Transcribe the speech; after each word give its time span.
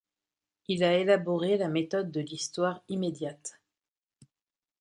Il 0.67 0.83
a 0.83 0.97
élaboré 0.97 1.57
la 1.57 1.67
méthode 1.67 2.09
de 2.09 2.21
l’histoire 2.21 2.81
immédiate. 2.89 3.59